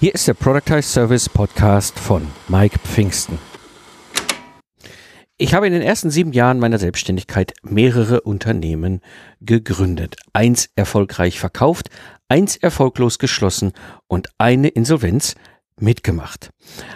[0.00, 3.38] Hier ist der Productize Service Podcast von Mike Pfingsten.
[5.36, 9.02] Ich habe in den ersten sieben Jahren meiner Selbstständigkeit mehrere Unternehmen
[9.42, 10.16] gegründet.
[10.32, 11.90] Eins erfolgreich verkauft,
[12.30, 13.72] eins erfolglos geschlossen
[14.06, 15.34] und eine Insolvenz
[15.78, 16.48] mitgemacht.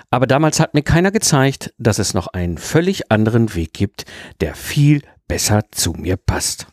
[0.09, 4.07] Aber damals hat mir keiner gezeigt, dass es noch einen völlig anderen Weg gibt,
[4.41, 6.69] der viel besser zu mir passt.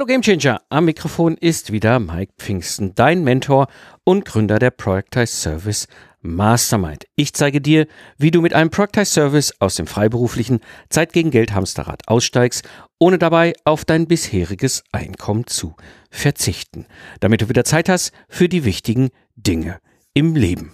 [0.00, 3.66] Hallo Gamechanger, am Mikrofon ist wieder Mike Pfingsten, dein Mentor
[4.02, 5.88] und Gründer der Productize Service
[6.22, 7.04] Mastermind.
[7.16, 7.86] Ich zeige dir,
[8.16, 12.66] wie du mit einem Productize Service aus dem freiberuflichen Zeit gegen Geld Hamsterrad aussteigst,
[12.98, 15.74] ohne dabei auf dein bisheriges Einkommen zu
[16.10, 16.86] verzichten,
[17.20, 19.80] damit du wieder Zeit hast für die wichtigen Dinge
[20.14, 20.72] im Leben.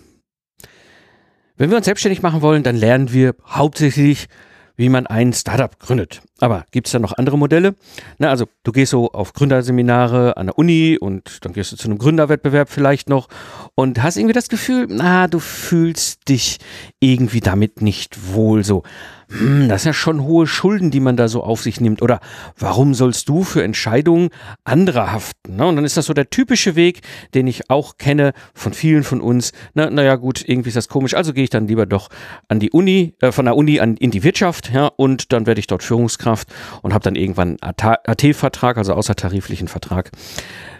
[1.57, 4.29] Wenn wir uns selbstständig machen wollen, dann lernen wir hauptsächlich
[4.77, 6.23] wie man ein Startup gründet.
[6.41, 7.75] Aber gibt es da noch andere Modelle?
[8.19, 11.89] Na, also du gehst so auf Gründerseminare an der Uni und dann gehst du zu
[11.89, 13.29] einem Gründerwettbewerb vielleicht noch
[13.75, 16.59] und hast irgendwie das Gefühl, na, du fühlst dich
[17.01, 18.83] irgendwie damit nicht wohl so
[19.29, 22.01] hm, das sind ja schon hohe Schulden, die man da so auf sich nimmt.
[22.01, 22.21] Oder
[22.59, 24.31] warum sollst du für Entscheidungen
[24.65, 25.57] anderer haften?
[25.57, 25.67] Ne?
[25.67, 27.01] Und dann ist das so der typische Weg,
[27.35, 29.53] den ich auch kenne von vielen von uns.
[29.75, 31.15] Na, naja, gut, irgendwie ist das komisch.
[31.15, 32.09] Also gehe ich dann lieber doch
[32.49, 35.59] an die Uni, äh, von der Uni an, in die Wirtschaft, ja, und dann werde
[35.59, 36.49] ich dort Führungskraft
[36.83, 40.13] und habe dann irgendwann einen AT-Vertrag, also außertariflichen Vertrag.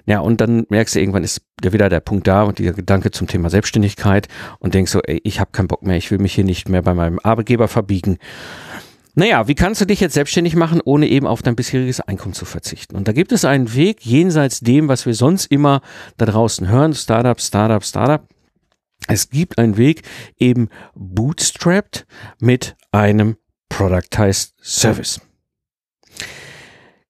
[0.07, 3.11] Ja, und dann merkst du, irgendwann ist ja wieder der Punkt da und dieser Gedanke
[3.11, 4.29] zum Thema Selbstständigkeit
[4.61, 6.83] und denkst so, ey, ich habe keinen Bock mehr, ich will mich hier nicht mehr
[6.83, 8.19] bei meinem Arbeitgeber verbiegen.
[9.19, 12.45] Naja, wie kannst du dich jetzt selbstständig machen, ohne eben auf dein bisheriges Einkommen zu
[12.45, 12.97] verzichten?
[12.97, 15.81] Und da gibt es einen Weg jenseits dem, was wir sonst immer
[16.19, 18.29] da draußen hören, Startup, Startup, Startup.
[19.09, 20.03] Es gibt einen Weg
[20.37, 22.07] eben bootstrapped
[22.41, 23.37] mit einem
[23.71, 25.21] Productized Service.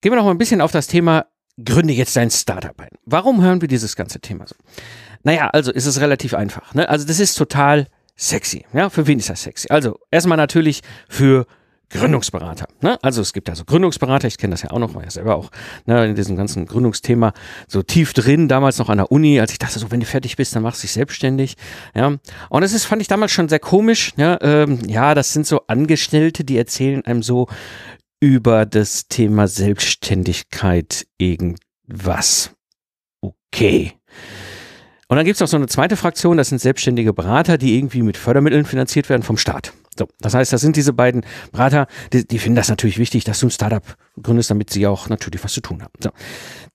[0.01, 1.27] Gehen wir noch mal ein bisschen auf das Thema
[1.62, 2.91] gründe jetzt dein Startup ein.
[3.05, 4.55] Warum hören wir dieses ganze Thema so?
[5.22, 6.75] Naja, also ist es relativ einfach.
[6.75, 6.89] Ne?
[6.89, 7.87] Also das ist total
[8.17, 8.65] sexy.
[8.72, 9.69] Ja, für wen ist das sexy?
[9.71, 11.47] Also erstmal natürlich für
[11.91, 12.67] Gründungsberater.
[12.81, 12.99] Ne?
[13.03, 15.50] Also es gibt also Gründungsberater, ich kenne das ja auch noch, war ja selber auch
[15.87, 17.33] ne, in diesem ganzen Gründungsthema
[17.69, 20.37] so tief drin, damals noch an der Uni, als ich dachte, so wenn du fertig
[20.37, 21.56] bist, dann machst du dich selbstständig.
[21.94, 22.17] Ja.
[22.49, 24.12] Und das ist, fand ich damals schon sehr komisch.
[24.17, 27.47] Ja, ähm, ja, das sind so Angestellte, die erzählen einem so,
[28.21, 32.50] über das Thema Selbstständigkeit irgendwas.
[33.21, 33.93] Okay.
[35.09, 38.03] Und dann gibt es noch so eine zweite Fraktion, das sind selbstständige Berater, die irgendwie
[38.03, 39.72] mit Fördermitteln finanziert werden vom Staat.
[39.97, 43.38] So, das heißt, das sind diese beiden Berater, die, die finden das natürlich wichtig, dass
[43.38, 43.84] du ein Startup
[44.21, 45.93] gründest, damit sie auch natürlich was zu tun haben.
[46.03, 46.10] So.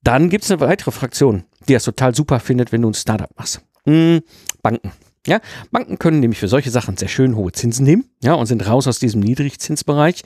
[0.02, 3.30] Dann gibt es eine weitere Fraktion, die das total super findet, wenn du ein Startup
[3.38, 3.62] machst.
[3.86, 4.22] Hm,
[4.62, 4.92] Banken.
[5.28, 5.40] Ja,
[5.70, 8.88] Banken können nämlich für solche Sachen sehr schön hohe Zinsen nehmen, ja, und sind raus
[8.88, 10.24] aus diesem Niedrigzinsbereich.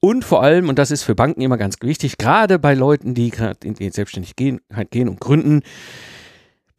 [0.00, 3.30] Und vor allem, und das ist für Banken immer ganz wichtig, gerade bei Leuten, die
[3.30, 5.62] gerade in die Selbstständigkeit gehen und gründen,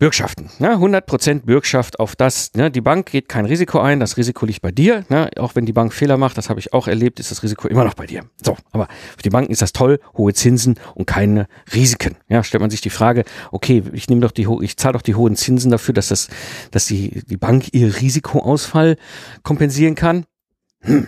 [0.04, 0.50] Bürgschaften.
[0.60, 0.76] Ne?
[0.76, 2.52] 100% Bürgschaft auf das.
[2.56, 2.70] Ne?
[2.70, 5.06] Die Bank geht kein Risiko ein, das Risiko liegt bei dir.
[5.08, 5.30] Ne?
[5.38, 7.86] Auch wenn die Bank Fehler macht, das habe ich auch erlebt, ist das Risiko immer
[7.86, 8.26] noch bei dir.
[8.44, 12.18] So, aber für die Banken ist das toll, hohe Zinsen und keine Risiken.
[12.28, 15.16] Ja, stellt man sich die Frage, okay, ich nehme doch die, ich zahle doch die
[15.16, 16.28] hohen Zinsen dafür, dass das,
[16.72, 18.98] dass die, die Bank ihr Risikoausfall
[19.42, 20.26] kompensieren kann.
[20.82, 21.08] Hm.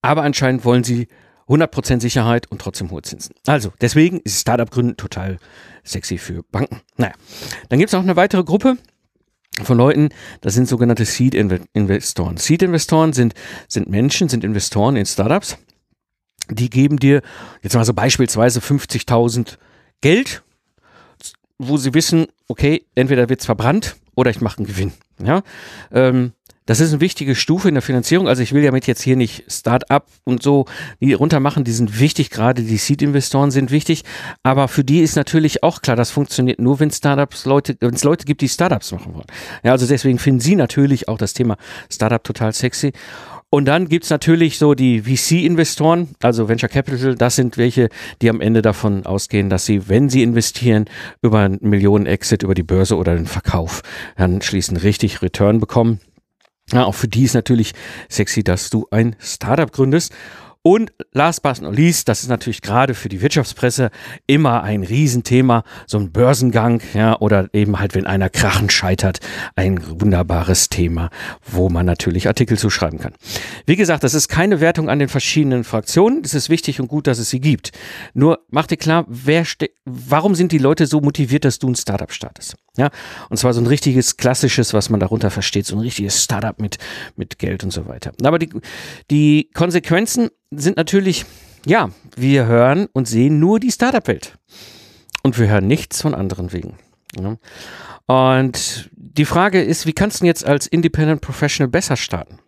[0.00, 1.08] Aber anscheinend wollen sie
[1.48, 3.34] 100% Sicherheit und trotzdem hohe Zinsen.
[3.46, 5.38] Also, deswegen ist Startup-Gründen total
[5.84, 6.80] sexy für Banken.
[6.96, 7.12] Naja,
[7.68, 8.76] dann gibt es noch eine weitere Gruppe
[9.62, 10.08] von Leuten,
[10.40, 12.36] das sind sogenannte Seed-Investoren.
[12.36, 13.34] Seed-Investoren sind,
[13.68, 15.58] sind Menschen, sind Investoren in Startups,
[16.50, 17.22] die geben dir
[17.62, 19.58] jetzt mal so beispielsweise 50.000
[20.00, 20.42] Geld,
[21.58, 24.92] wo sie wissen, okay, entweder wird es verbrannt oder ich mache einen Gewinn.
[25.22, 25.42] Ja,
[25.92, 26.32] ähm,
[26.66, 28.28] das ist eine wichtige Stufe in der Finanzierung.
[28.28, 30.66] Also ich will damit jetzt hier nicht Start-up und so
[31.00, 31.64] die runtermachen.
[31.64, 34.04] Die sind wichtig, gerade die Seed-Investoren sind wichtig.
[34.42, 38.04] Aber für die ist natürlich auch klar, das funktioniert nur, wenn Startups Leute, wenn es
[38.04, 39.26] Leute gibt, die Startups machen wollen.
[39.64, 41.56] Ja, also deswegen finden sie natürlich auch das Thema
[41.90, 42.92] Startup total sexy.
[43.54, 47.90] Und dann gibt's natürlich so die VC-Investoren, also Venture Capital, das sind welche,
[48.22, 50.86] die am Ende davon ausgehen, dass sie, wenn sie investieren,
[51.20, 53.82] über einen Millionen-Exit, über die Börse oder den Verkauf,
[54.16, 56.00] dann schließen richtig Return bekommen.
[56.72, 57.72] Ja, auch für die ist natürlich
[58.08, 60.12] sexy, dass du ein Startup gründest.
[60.64, 63.90] Und last but not least, das ist natürlich gerade für die Wirtschaftspresse
[64.28, 69.18] immer ein Riesenthema, so ein Börsengang, ja, oder eben halt, wenn einer krachen scheitert,
[69.56, 71.10] ein wunderbares Thema,
[71.44, 73.14] wo man natürlich Artikel zuschreiben kann.
[73.66, 76.22] Wie gesagt, das ist keine Wertung an den verschiedenen Fraktionen.
[76.24, 77.72] Es ist wichtig und gut, dass es sie gibt.
[78.14, 79.44] Nur mach dir klar, wer
[79.84, 82.54] warum sind die Leute so motiviert, dass du ein Startup startest?
[82.76, 82.90] Ja,
[83.28, 86.78] und zwar so ein richtiges klassisches, was man darunter versteht, so ein richtiges Startup mit,
[87.16, 88.12] mit Geld und so weiter.
[88.22, 88.48] Aber die,
[89.10, 90.30] die Konsequenzen
[90.60, 91.24] sind natürlich,
[91.66, 94.36] ja, wir hören und sehen nur die Startup-Welt.
[95.22, 96.76] Und wir hören nichts von anderen Wegen.
[97.18, 97.36] Ja.
[98.06, 102.38] Und die Frage ist, wie kannst du jetzt als Independent Professional besser starten?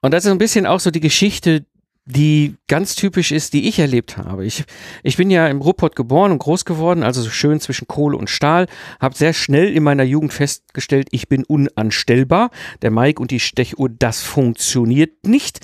[0.00, 1.66] Und das ist ein bisschen auch so die Geschichte,
[2.06, 4.44] die ganz typisch ist, die ich erlebt habe.
[4.44, 4.64] Ich,
[5.02, 8.30] ich bin ja im Ruhrpott geboren und groß geworden, also so schön zwischen Kohle und
[8.30, 8.66] Stahl,
[8.98, 12.50] habe sehr schnell in meiner Jugend festgestellt, ich bin unanstellbar.
[12.82, 15.60] Der Mike und die Stechuhr, das funktioniert nicht.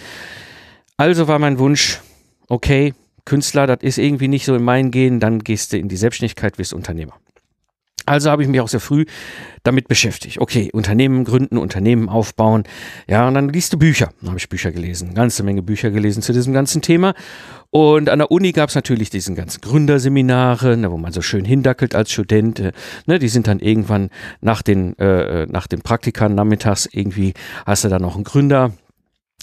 [0.96, 2.00] Also war mein Wunsch,
[2.48, 2.94] okay,
[3.26, 6.58] Künstler, das ist irgendwie nicht so in mein Gehen, dann gehst du in die Selbstständigkeit,
[6.58, 7.14] wirst Unternehmer.
[8.06, 9.04] Also habe ich mich auch sehr früh
[9.64, 10.40] damit beschäftigt.
[10.40, 12.62] Okay, Unternehmen gründen, Unternehmen aufbauen.
[13.08, 14.10] Ja, und dann liest du Bücher.
[14.20, 17.14] Dann habe ich Bücher gelesen, ganze Menge Bücher gelesen zu diesem ganzen Thema.
[17.70, 21.44] Und an der Uni gab es natürlich diesen ganzen Gründerseminare, ne, wo man so schön
[21.44, 22.60] hindackelt als Student.
[22.60, 22.72] Äh,
[23.06, 24.10] ne, die sind dann irgendwann
[24.40, 27.34] nach den, äh, äh nach den Praktikern nachmittags irgendwie,
[27.66, 28.72] hast du dann noch einen Gründer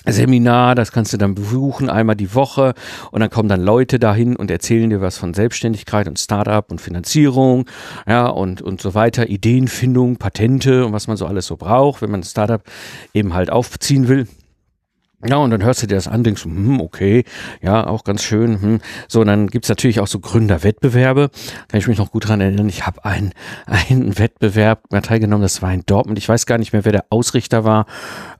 [0.05, 2.73] Seminar, das kannst du dann besuchen, einmal die Woche
[3.11, 6.81] und dann kommen dann Leute dahin und erzählen dir was von Selbstständigkeit und Startup und
[6.81, 7.65] Finanzierung,
[8.07, 12.11] ja, und, und so weiter, Ideenfindung, Patente und was man so alles so braucht, wenn
[12.11, 12.61] man ein Startup
[13.13, 14.27] eben halt aufziehen will.
[15.25, 17.23] Ja, und dann hörst du dir das an, denkst, hm, okay,
[17.61, 18.61] ja, auch ganz schön.
[18.61, 18.81] Hm.
[19.07, 21.29] So, und dann gibt's natürlich auch so Gründerwettbewerbe.
[21.69, 22.67] Kann ich mich noch gut dran erinnern.
[22.67, 23.31] Ich habe einen,
[23.65, 26.17] einen Wettbewerb teilgenommen, das war in Dortmund.
[26.17, 27.85] Ich weiß gar nicht mehr, wer der Ausrichter war,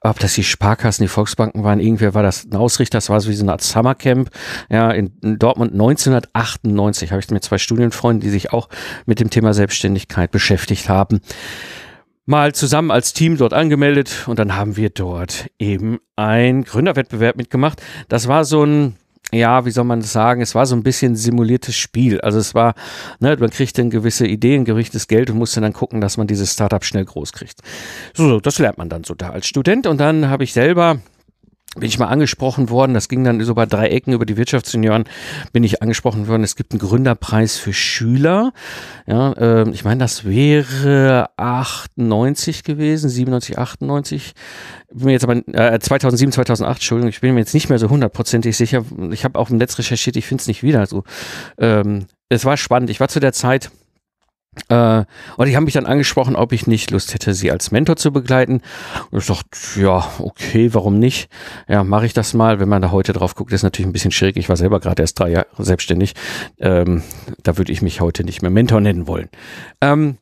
[0.02, 1.80] ob das die Sparkassen, die Volksbanken waren.
[1.80, 4.30] Irgendwer war das ein Ausrichter, das war so wie so eine Art Summercamp.
[4.70, 8.68] Ja, in, in Dortmund 1998 habe ich mit zwei Studienfreunden, die sich auch
[9.06, 11.22] mit dem Thema Selbstständigkeit beschäftigt haben
[12.26, 17.82] mal zusammen als Team dort angemeldet und dann haben wir dort eben ein Gründerwettbewerb mitgemacht.
[18.08, 18.96] Das war so ein
[19.34, 20.42] ja, wie soll man das sagen?
[20.42, 22.22] Es war so ein bisschen simuliertes Spiel.
[22.22, 22.76] Also es war,
[23.20, 26.54] ne, man kriegt dann gewisse Ideen, gerichtetes Geld und musste dann gucken, dass man dieses
[26.54, 27.62] Startup schnell groß kriegt.
[28.14, 31.00] So, das lernt man dann so da als Student und dann habe ich selber
[31.76, 35.06] bin ich mal angesprochen worden, das ging dann so bei drei Ecken über die Wirtschaftssenioren,
[35.54, 38.54] bin ich angesprochen worden, es gibt einen Gründerpreis für Schüler.
[39.08, 44.34] Ja, äh, ich meine, das wäre 98 gewesen, 97, 98.
[44.94, 47.90] Bin mir jetzt aber, äh, 2007, 2008, Entschuldigung, ich bin mir jetzt nicht mehr so
[47.90, 48.86] hundertprozentig sicher.
[49.12, 50.80] Ich habe auch im Netz recherchiert, ich finde es nicht wieder.
[50.80, 51.04] Also,
[51.58, 52.90] ähm, es war spannend.
[52.90, 53.72] Ich war zu der Zeit
[54.70, 55.04] äh,
[55.38, 58.12] und die haben mich dann angesprochen, ob ich nicht Lust hätte, sie als Mentor zu
[58.12, 58.62] begleiten.
[59.12, 61.30] Und ich dachte, ja, okay, warum nicht?
[61.68, 62.60] Ja, mache ich das mal.
[62.60, 64.38] Wenn man da heute drauf guckt, ist natürlich ein bisschen schräg.
[64.38, 66.14] Ich war selber gerade erst drei Jahre selbstständig.
[66.60, 67.04] Ähm,
[67.42, 69.30] da würde ich mich heute nicht mehr Mentor nennen wollen.
[69.82, 70.18] Ähm,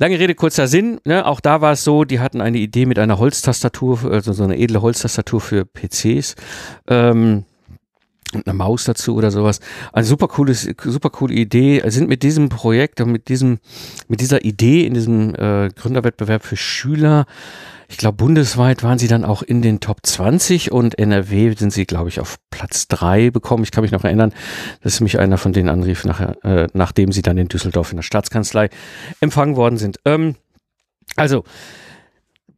[0.00, 0.98] Lange Rede, kurzer Sinn.
[1.04, 1.26] Ne?
[1.26, 4.56] Auch da war es so, die hatten eine Idee mit einer Holztastatur, also so eine
[4.56, 6.36] edle Holztastatur für PCs.
[6.88, 7.44] Ähm,
[8.34, 9.60] und eine Maus dazu oder sowas.
[9.92, 11.82] Eine super cooles, super coole Idee.
[11.86, 13.58] Sind mit diesem Projekt und mit diesem,
[14.08, 17.26] mit dieser Idee in diesem äh, Gründerwettbewerb für Schüler,
[17.90, 21.86] ich glaube bundesweit waren sie dann auch in den Top 20 und NRW sind sie,
[21.86, 23.64] glaube ich, auf Platz 3 bekommen.
[23.64, 24.32] Ich kann mich noch erinnern,
[24.82, 28.04] dass mich einer von denen anrief, nachher, äh, nachdem sie dann in Düsseldorf in der
[28.04, 28.70] Staatskanzlei
[29.20, 29.98] empfangen worden sind.
[30.04, 30.36] Ähm,
[31.16, 31.42] also,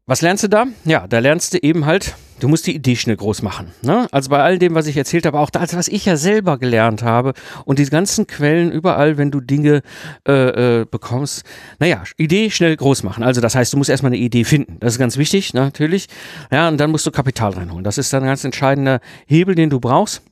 [0.07, 0.67] was lernst du da?
[0.85, 3.69] Ja, da lernst du eben halt, du musst die Idee schnell groß machen.
[3.83, 4.09] Ne?
[4.11, 7.05] Also bei all dem, was ich erzählt habe, auch das, was ich ja selber gelernt
[7.05, 7.35] habe
[7.65, 9.83] und die ganzen Quellen überall, wenn du Dinge
[10.27, 11.45] äh, äh, bekommst,
[11.79, 13.23] naja, Idee schnell groß machen.
[13.23, 14.77] Also das heißt, du musst erstmal eine Idee finden.
[14.81, 16.09] Das ist ganz wichtig, natürlich.
[16.51, 17.85] Ja, und dann musst du Kapital reinholen.
[17.85, 20.23] Das ist dann ein ganz entscheidender Hebel, den du brauchst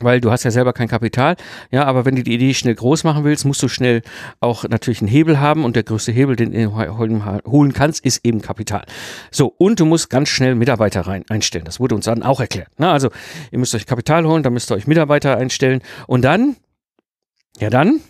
[0.00, 1.36] weil du hast ja selber kein Kapital,
[1.70, 4.02] ja, aber wenn du die Idee schnell groß machen willst, musst du schnell
[4.40, 8.42] auch natürlich einen Hebel haben und der größte Hebel, den du holen kannst, ist eben
[8.42, 8.84] Kapital.
[9.30, 11.64] So, und du musst ganz schnell Mitarbeiter rein einstellen.
[11.64, 12.68] Das wurde uns dann auch erklärt.
[12.76, 13.10] Na, also,
[13.50, 16.56] ihr müsst euch Kapital holen, dann müsst ihr euch Mitarbeiter einstellen und dann,
[17.58, 18.00] ja dann,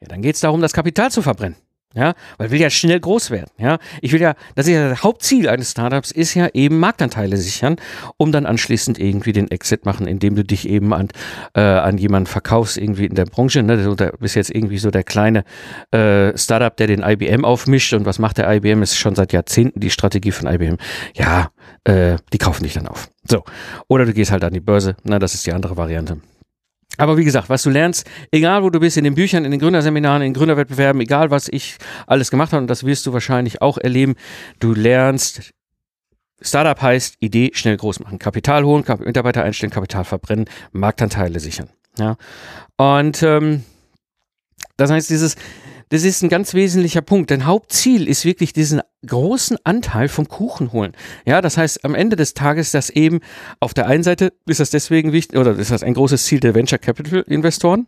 [0.00, 1.56] ja, dann geht's darum, das Kapital zu verbrennen.
[1.94, 3.50] Ja, weil will ja schnell groß werden.
[3.56, 7.38] Ja, ich will ja, das ist ja das Hauptziel eines Startups, ist ja eben Marktanteile
[7.38, 7.76] sichern,
[8.18, 11.08] um dann anschließend irgendwie den Exit machen, indem du dich eben an,
[11.54, 13.62] äh, an jemanden verkaufst, irgendwie in der Branche.
[13.62, 13.82] Ne?
[13.82, 15.44] Du bist jetzt irgendwie so der kleine
[15.90, 17.94] äh, Startup, der den IBM aufmischt.
[17.94, 18.82] Und was macht der IBM?
[18.82, 20.76] Ist schon seit Jahrzehnten die Strategie von IBM.
[21.14, 21.50] Ja,
[21.84, 23.08] äh, die kaufen dich dann auf.
[23.26, 23.44] So.
[23.88, 24.94] Oder du gehst halt an die Börse.
[25.04, 26.18] Na, das ist die andere Variante.
[26.98, 29.60] Aber wie gesagt, was du lernst, egal wo du bist, in den Büchern, in den
[29.60, 33.62] Gründerseminaren, in den Gründerwettbewerben, egal was ich alles gemacht habe, und das wirst du wahrscheinlich
[33.62, 34.16] auch erleben,
[34.58, 35.54] du lernst
[36.40, 41.68] Startup heißt Idee schnell groß machen, Kapital holen, Kap Mitarbeiter einstellen, Kapital verbrennen, Marktanteile sichern.
[41.98, 42.16] Ja.
[42.76, 43.64] Und ähm,
[44.76, 45.34] das heißt, dieses,
[45.90, 47.30] das ist ein ganz wesentlicher Punkt.
[47.30, 50.92] Denn Hauptziel ist wirklich diesen großen Anteil vom Kuchen holen.
[51.24, 53.20] Ja, das heißt, am Ende des Tages das eben
[53.60, 56.54] auf der einen Seite ist das deswegen wichtig, oder ist das ein großes Ziel der
[56.54, 57.86] Venture Capital Investoren.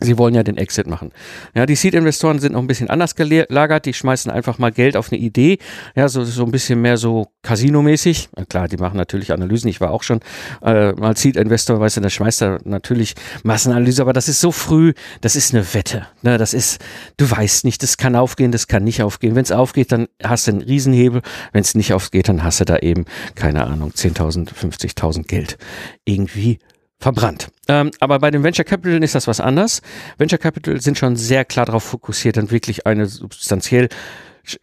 [0.00, 1.12] Sie wollen ja den Exit machen.
[1.54, 3.86] Ja, die Seed-Investoren sind noch ein bisschen anders gelagert.
[3.86, 5.58] Die schmeißen einfach mal Geld auf eine Idee.
[5.96, 8.28] Ja, so, so ein bisschen mehr so Casino-mäßig.
[8.48, 9.68] Klar, die machen natürlich Analysen.
[9.68, 10.20] Ich war auch schon
[10.62, 14.02] äh, mal Seed-Investor, weißt du, da schmeißt er natürlich Massenanalyse.
[14.02, 16.06] Aber das ist so früh, das ist eine Wette.
[16.22, 16.80] Ne, das ist,
[17.16, 19.34] du weißt nicht, das kann aufgehen, das kann nicht aufgehen.
[19.34, 21.22] Wenn es aufgeht, dann hast du einen Riesenhebel.
[21.52, 25.58] Wenn es nicht aufgeht, dann hast du da eben, keine Ahnung, 10.000, 50.000 Geld
[26.04, 26.58] irgendwie
[26.98, 27.48] verbrannt.
[27.68, 29.82] Ähm, aber bei den Venture Capital ist das was anders.
[30.16, 33.88] Venture Capital sind schon sehr klar darauf fokussiert, dann wirklich eine substanziell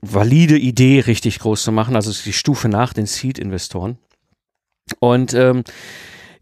[0.01, 3.97] valide Idee richtig groß zu machen, also die Stufe nach den Seed-Investoren.
[4.99, 5.63] Und ähm,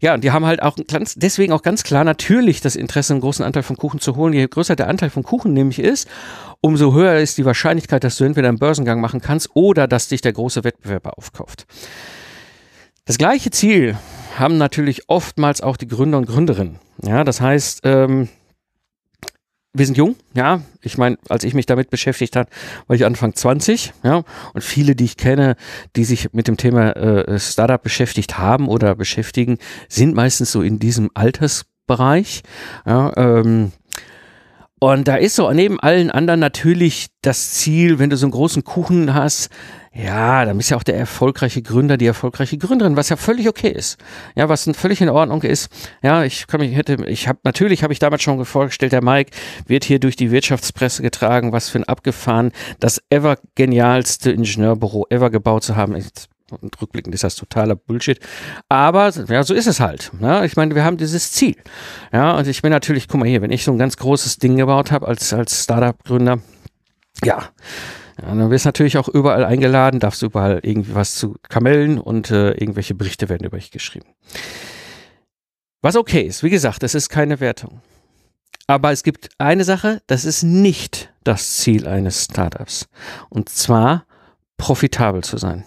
[0.00, 3.44] ja, die haben halt auch ganz, deswegen auch ganz klar natürlich das Interesse, einen großen
[3.44, 4.34] Anteil vom Kuchen zu holen.
[4.34, 6.08] Je größer der Anteil vom Kuchen nämlich ist,
[6.60, 10.20] umso höher ist die Wahrscheinlichkeit, dass du entweder einen Börsengang machen kannst oder dass dich
[10.20, 11.66] der große Wettbewerber aufkauft.
[13.06, 13.96] Das gleiche Ziel
[14.38, 16.78] haben natürlich oftmals auch die Gründer und Gründerinnen.
[17.02, 18.28] Ja, das heißt, ähm,
[19.72, 20.62] wir sind jung, ja.
[20.82, 22.48] Ich meine, als ich mich damit beschäftigt habe,
[22.86, 24.22] war ich Anfang 20, ja.
[24.52, 25.56] Und viele, die ich kenne,
[25.96, 30.78] die sich mit dem Thema äh, Startup beschäftigt haben oder beschäftigen, sind meistens so in
[30.78, 32.42] diesem Altersbereich.
[32.86, 33.72] Ja, ähm,
[34.78, 38.64] und da ist so neben allen anderen natürlich das Ziel, wenn du so einen großen
[38.64, 39.48] Kuchen hast,
[39.94, 43.70] ja, dann bist ja auch der erfolgreiche Gründer, die erfolgreiche Gründerin, was ja völlig okay
[43.70, 43.96] ist.
[44.34, 45.70] Ja, was völlig in Ordnung ist.
[46.02, 49.30] Ja, ich kann mich hätte ich habe natürlich habe ich damals schon vorgestellt, der Mike
[49.66, 55.30] wird hier durch die Wirtschaftspresse getragen, was für ein abgefahren das ever genialste Ingenieurbüro ever
[55.30, 55.94] gebaut zu haben.
[56.50, 58.18] Und rückblickend ist das totaler Bullshit.
[58.68, 60.10] Aber ja, so ist es halt.
[60.20, 61.56] Ja, ich meine, wir haben dieses Ziel.
[62.12, 64.56] Ja, und ich bin natürlich, guck mal hier, wenn ich so ein ganz großes Ding
[64.56, 66.40] gebaut habe als, als Startup-Gründer,
[67.24, 67.48] ja,
[68.20, 72.30] ja, dann wirst du natürlich auch überall eingeladen, darfst überall irgendwie was zu Kamellen und
[72.30, 74.06] äh, irgendwelche Berichte werden über dich geschrieben.
[75.82, 77.80] Was okay ist, wie gesagt, das ist keine Wertung.
[78.66, 82.88] Aber es gibt eine Sache, das ist nicht das Ziel eines Startups.
[83.28, 84.06] Und zwar
[84.56, 85.64] profitabel zu sein.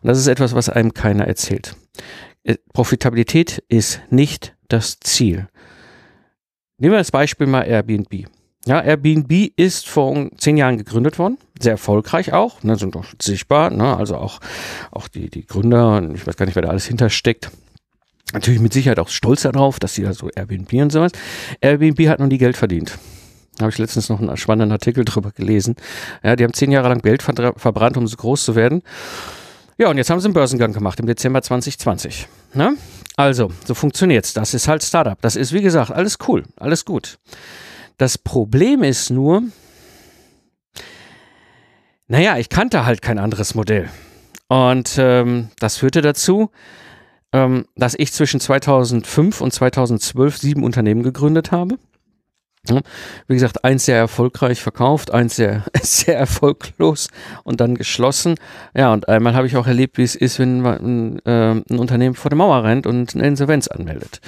[0.00, 1.74] Und das ist etwas, was einem keiner erzählt.
[2.44, 5.48] Äh, Profitabilität ist nicht das Ziel.
[6.76, 8.28] Nehmen wir als Beispiel mal Airbnb.
[8.68, 13.70] Ja, Airbnb ist vor zehn Jahren gegründet worden, sehr erfolgreich auch, ne, sind auch sichtbar,
[13.70, 14.40] ne, also auch,
[14.90, 17.50] auch die, die Gründer, ich weiß gar nicht, wer da alles hintersteckt.
[18.34, 21.12] Natürlich mit Sicherheit auch stolz darauf, dass sie da so Airbnb und sowas.
[21.62, 22.98] Airbnb hat noch nie Geld verdient.
[23.56, 25.74] Da habe ich letztens noch einen spannenden Artikel drüber gelesen.
[26.22, 28.82] Ja, die haben zehn Jahre lang Geld verbrannt, um so groß zu werden.
[29.78, 32.28] Ja, und jetzt haben sie einen Börsengang gemacht im Dezember 2020.
[32.52, 32.76] Ne?
[33.16, 34.34] Also, so funktioniert's.
[34.34, 35.18] Das ist halt Startup.
[35.22, 37.18] Das ist, wie gesagt, alles cool, alles gut.
[37.98, 39.42] Das Problem ist nur,
[42.06, 43.90] naja, ich kannte halt kein anderes Modell.
[44.46, 46.50] Und ähm, das führte dazu,
[47.32, 51.78] ähm, dass ich zwischen 2005 und 2012 sieben Unternehmen gegründet habe.
[53.26, 57.08] Wie gesagt, eins sehr erfolgreich verkauft, eins sehr, sehr erfolglos
[57.44, 58.36] und dann geschlossen.
[58.74, 62.14] Ja, und einmal habe ich auch erlebt, wie es ist, wenn man, äh, ein Unternehmen
[62.14, 64.20] vor der Mauer rennt und eine Insolvenz anmeldet.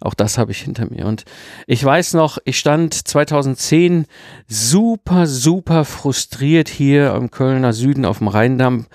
[0.00, 1.06] Auch das habe ich hinter mir.
[1.06, 1.24] Und
[1.66, 4.06] ich weiß noch, ich stand 2010
[4.46, 8.86] super, super frustriert hier im Kölner Süden auf dem Rheindamm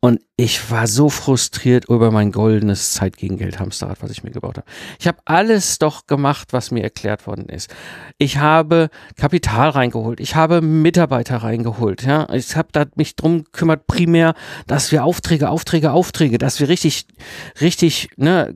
[0.00, 4.30] und ich war so frustriert über mein goldenes Zeit gegen Geld Hamsterrad, was ich mir
[4.30, 4.66] gebaut habe.
[4.98, 7.72] Ich habe alles doch gemacht, was mir erklärt worden ist.
[8.16, 12.28] Ich habe Kapital reingeholt, ich habe Mitarbeiter reingeholt, ja.
[12.32, 14.34] Ich habe mich drum gekümmert primär,
[14.66, 17.06] dass wir Aufträge, Aufträge, Aufträge, dass wir richtig
[17.60, 18.54] richtig, ne,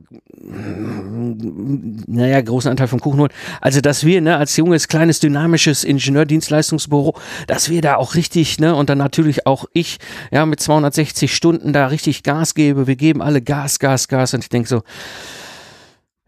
[2.07, 3.31] naja, großen Anteil vom Kuchen holen.
[3.61, 7.15] Also, dass wir, ne, als junges, kleines, dynamisches Ingenieurdienstleistungsbüro,
[7.47, 9.97] dass wir da auch richtig, ne, und dann natürlich auch ich,
[10.31, 12.87] ja, mit 260 Stunden da richtig Gas gebe.
[12.87, 14.33] Wir geben alle Gas, Gas, Gas.
[14.33, 14.81] Und ich denke so,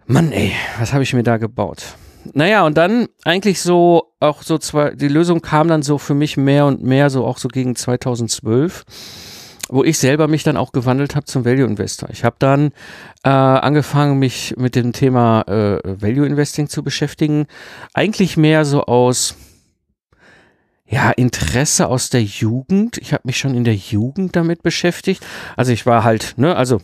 [0.06, 1.84] Mann, ey, was habe ich mir da gebaut?
[2.34, 6.38] Naja, und dann eigentlich so, auch so zwei, die Lösung kam dann so für mich
[6.38, 8.86] mehr und mehr, so auch so gegen 2012
[9.70, 12.10] wo ich selber mich dann auch gewandelt habe zum Value Investor.
[12.12, 12.72] Ich habe dann
[13.24, 17.46] äh, angefangen, mich mit dem Thema äh, Value Investing zu beschäftigen.
[17.94, 19.36] Eigentlich mehr so aus
[20.90, 22.98] ja, Interesse aus der Jugend.
[22.98, 25.26] Ich habe mich schon in der Jugend damit beschäftigt.
[25.56, 26.82] Also ich war halt, ne, also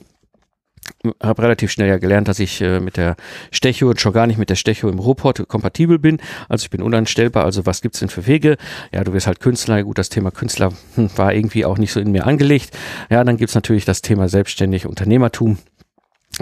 [1.22, 3.16] habe relativ schnell ja gelernt, dass ich äh, mit der
[3.52, 6.20] Stecho und schon gar nicht mit der Stecho im Robot kompatibel bin.
[6.50, 7.46] Also ich bin unanstellbar.
[7.46, 8.58] Also was gibt's denn für Wege?
[8.94, 9.84] Ja, du wirst halt Künstler.
[9.84, 12.78] Gut, das Thema Künstler hm, war irgendwie auch nicht so in mir angelegt.
[13.10, 15.58] Ja, dann gibt's natürlich das Thema selbstständig Unternehmertum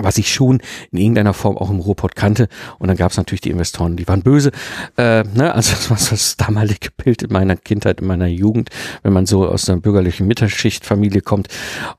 [0.01, 2.47] was ich schon in irgendeiner Form auch im Ruhrpott kannte.
[2.79, 4.51] Und dann gab es natürlich die Investoren, die waren böse.
[4.97, 5.53] Äh, ne?
[5.53, 8.69] Also das war so das damalige Bild in meiner Kindheit, in meiner Jugend,
[9.03, 11.47] wenn man so aus einer bürgerlichen Mittelschichtfamilie kommt.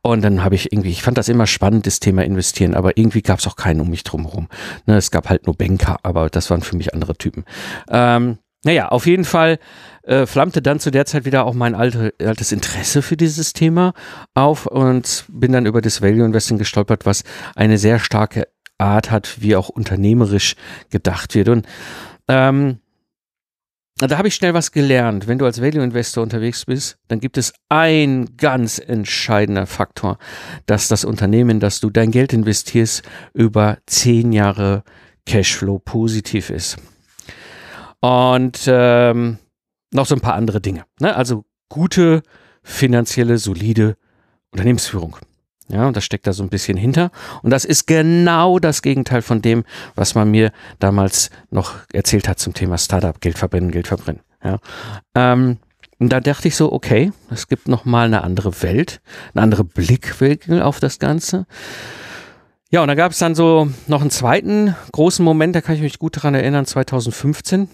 [0.03, 3.23] Und dann habe ich irgendwie, ich fand das immer spannend, das Thema investieren, aber irgendwie
[3.23, 4.49] gab es auch keinen um mich drumherum.
[4.87, 4.97] Ne?
[4.97, 7.45] Es gab halt nur Banker, aber das waren für mich andere Typen.
[7.89, 9.59] Ähm, naja, auf jeden Fall
[10.02, 13.92] äh, flammte dann zu der Zeit wieder auch mein alte, altes Interesse für dieses Thema
[14.35, 19.40] auf und bin dann über das Value Investing gestolpert, was eine sehr starke Art hat,
[19.40, 20.56] wie auch unternehmerisch
[20.90, 21.49] gedacht wird.
[21.49, 21.66] Und
[22.28, 22.80] ähm,
[23.99, 25.28] da habe ich schnell was gelernt.
[25.28, 30.18] Wenn du als Value Investor unterwegs bist, dann gibt es ein ganz entscheidender Faktor,
[30.66, 33.02] dass das Unternehmen, dass du dein Geld investierst,
[33.35, 34.83] über zehn Jahre
[35.26, 36.76] Cashflow positiv ist.
[38.05, 39.39] Und ähm,
[39.91, 40.85] noch so ein paar andere Dinge.
[41.01, 41.17] Ne?
[41.17, 42.23] Also gute,
[42.63, 43.97] finanzielle, solide
[44.51, 45.17] Unternehmensführung.
[45.69, 47.11] Ja, und das steckt da so ein bisschen hinter.
[47.43, 52.39] Und das ist genau das Gegenteil von dem, was man mir damals noch erzählt hat
[52.39, 54.21] zum Thema Startup, Geld verbrennen, Geld verbrennen.
[54.43, 54.59] Ja.
[55.15, 55.57] Ähm,
[55.99, 59.01] und da dachte ich so, okay, es gibt noch mal eine andere Welt,
[59.33, 61.47] eine andere Blickwinkel auf das Ganze.
[62.71, 65.81] Ja, und da gab es dann so noch einen zweiten großen Moment, da kann ich
[65.81, 67.71] mich gut daran erinnern, 2015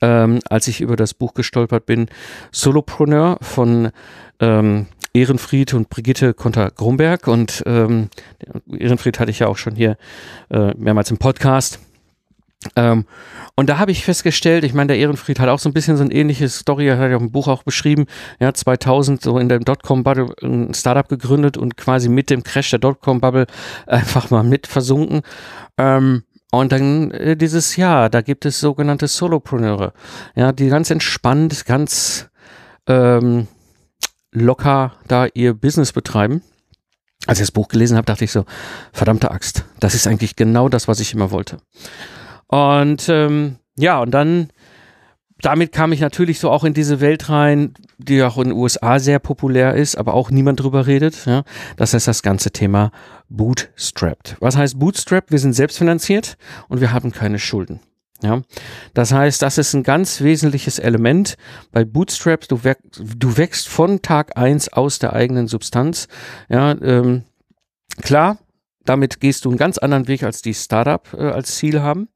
[0.00, 2.08] ähm, als ich über das Buch gestolpert bin,
[2.52, 3.90] Solopreneur von
[4.40, 7.28] ähm, Ehrenfried und Brigitte Konter-Grumberg.
[7.28, 8.08] Und ähm,
[8.70, 9.96] Ehrenfried hatte ich ja auch schon hier
[10.50, 11.78] äh, mehrmals im Podcast.
[12.76, 13.04] Ähm,
[13.56, 16.02] und da habe ich festgestellt, ich meine, der Ehrenfried hat auch so ein bisschen so
[16.02, 18.06] eine ähnliche Story, er hat ja auch im Buch auch beschrieben,
[18.40, 22.80] ja, 2000 so in der Dotcom-Bubble ein Startup gegründet und quasi mit dem Crash der
[22.80, 23.46] Dotcom-Bubble
[23.86, 25.22] einfach mal mit versunken.
[25.78, 26.24] Ähm,
[26.60, 29.92] und dann äh, dieses Jahr, da gibt es sogenannte Solopreneure,
[30.34, 32.28] ja, die ganz entspannt, ganz
[32.86, 33.46] ähm,
[34.32, 36.42] locker da ihr Business betreiben.
[37.26, 38.44] Als ich das Buch gelesen habe, dachte ich so,
[38.92, 41.58] verdammte Axt, das ist eigentlich genau das, was ich immer wollte.
[42.48, 44.50] Und ähm, ja, und dann
[45.44, 48.98] damit kam ich natürlich so auch in diese Welt rein, die auch in den USA
[48.98, 51.26] sehr populär ist, aber auch niemand drüber redet.
[51.26, 51.44] Ja?
[51.76, 52.92] Das heißt das ganze Thema
[53.28, 54.36] Bootstrapped.
[54.40, 55.30] Was heißt Bootstrap?
[55.30, 57.80] Wir sind selbstfinanziert und wir haben keine Schulden.
[58.22, 58.40] Ja,
[58.94, 61.36] das heißt, das ist ein ganz wesentliches Element
[61.72, 62.48] bei Bootstraps.
[62.48, 62.58] Du,
[62.96, 66.08] du wächst von Tag eins aus der eigenen Substanz.
[66.48, 67.24] Ja, ähm,
[68.00, 68.38] klar,
[68.86, 72.08] damit gehst du einen ganz anderen Weg als die Startup äh, als Ziel haben.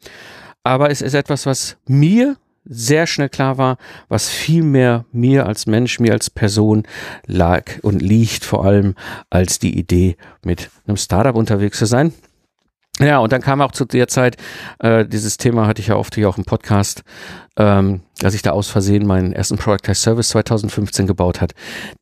[0.63, 2.37] Aber es ist etwas, was mir
[2.69, 3.79] sehr schnell klar war,
[4.09, 6.85] was viel mehr mir als Mensch, mir als Person
[7.27, 8.95] lag und liegt vor allem
[9.31, 12.13] als die Idee, mit einem Startup unterwegs zu sein.
[13.01, 14.37] Ja, und dann kam auch zu der Zeit,
[14.81, 17.05] äh, dieses Thema hatte ich ja oft hier auch im Podcast,
[17.57, 21.53] ähm, dass ich da aus Versehen meinen ersten Productized Service 2015 gebaut hat,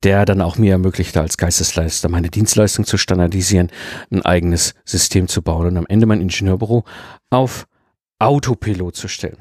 [0.05, 3.71] der dann auch mir ermöglichte, als Geistesleister meine Dienstleistung zu standardisieren,
[4.11, 6.85] ein eigenes System zu bauen und am Ende mein Ingenieurbüro
[7.29, 7.67] auf
[8.19, 9.37] Autopilot zu stellen.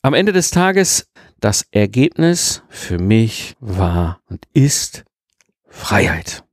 [0.00, 1.08] Am Ende des Tages,
[1.40, 5.04] das Ergebnis für mich war und ist
[5.68, 6.44] Freiheit.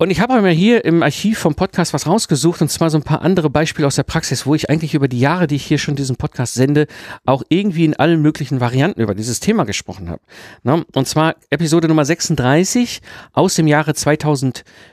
[0.00, 3.02] Und ich habe mir hier im Archiv vom Podcast was rausgesucht und zwar so ein
[3.02, 5.78] paar andere Beispiele aus der Praxis, wo ich eigentlich über die Jahre, die ich hier
[5.78, 6.86] schon diesen Podcast sende,
[7.26, 10.22] auch irgendwie in allen möglichen Varianten über dieses Thema gesprochen habe.
[10.62, 10.86] Ne?
[10.94, 13.00] Und zwar Episode Nummer 36
[13.32, 13.94] aus dem Jahre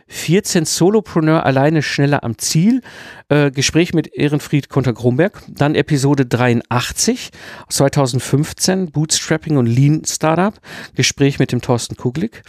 [0.08, 2.82] 2014, Solopreneur alleine schneller am Ziel,
[3.30, 5.42] äh, Gespräch mit Ehrenfried Konter-Grumberg.
[5.48, 7.32] Dann Episode 83
[7.68, 10.54] aus 2015, Bootstrapping und Lean Startup,
[10.96, 12.44] Gespräch mit dem Thorsten Kuglik.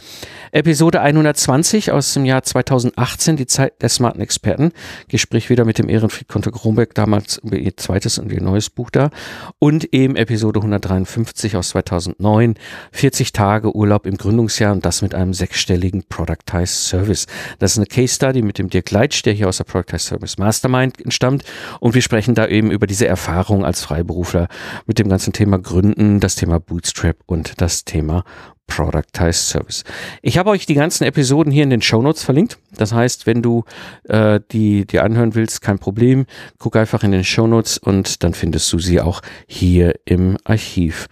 [0.53, 4.73] Episode 120 aus dem Jahr 2018, die Zeit der smarten Experten.
[5.09, 8.91] Gespräch wieder mit dem Ehrenfried Konter Grombeck, damals über ihr zweites und ihr neues Buch
[8.91, 9.11] da.
[9.59, 12.55] Und eben Episode 153 aus 2009,
[12.93, 17.27] 40 Tage Urlaub im Gründungsjahr und das mit einem sechsstelligen Productized Service.
[17.59, 20.39] Das ist eine Case Study mit dem Dirk Leitsch, der hier aus der Productized Service
[20.39, 21.45] Mastermind entstammt.
[21.81, 24.49] Und wir sprechen da eben über diese Erfahrung als Freiberufler
[24.87, 28.25] mit dem ganzen Thema Gründen, das Thema Bootstrap und das Thema
[28.67, 29.85] Productized Service.
[30.23, 32.59] Ich habe euch die ganzen Episoden hier in den Show Notes verlinkt.
[32.77, 33.65] Das heißt, wenn du
[34.05, 36.27] äh, die dir anhören willst, kein Problem.
[36.59, 41.07] Guck einfach in den Show Notes und dann findest du sie auch hier im Archiv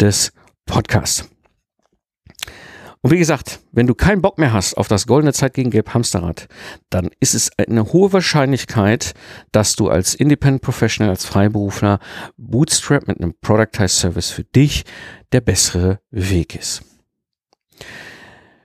[0.00, 0.32] des
[0.66, 1.28] Podcasts.
[3.02, 5.94] Und wie gesagt, wenn du keinen Bock mehr hast auf das goldene Zeit gegen Gelb
[5.94, 6.48] Hamsterrad,
[6.90, 9.14] dann ist es eine hohe Wahrscheinlichkeit,
[9.52, 11.98] dass du als Independent Professional, als Freiberufler
[12.36, 14.84] Bootstrap mit einem Productized Service für dich
[15.32, 16.82] der bessere Weg ist.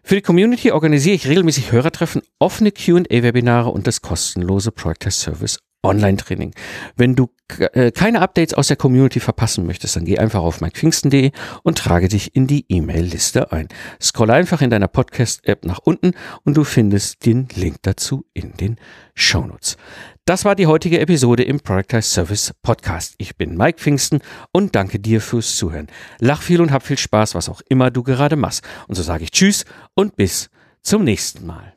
[0.04, 6.54] Für die Community organisiere ich regelmäßig Hörertreffen, offene QA-Webinare und das kostenlose Project Service Online-Training.
[6.95, 11.32] Wenn du äh, keine Updates aus der Community verpassen möchtest, dann geh einfach auf mikepfingsten.de
[11.63, 13.67] und trage dich in die E-Mail-Liste ein.
[14.02, 18.78] Scroll einfach in deiner Podcast-App nach unten und du findest den Link dazu in den
[19.13, 19.78] Shownotes.
[20.26, 23.13] Das war die heutige Episode im Productize Service Podcast.
[23.19, 24.21] Ich bin Mike Pfingsten
[24.52, 25.86] und danke dir fürs Zuhören.
[26.19, 28.63] Lach viel und hab viel Spaß, was auch immer du gerade machst.
[28.88, 30.50] Und so sage ich Tschüss und bis
[30.82, 31.74] zum nächsten Mal.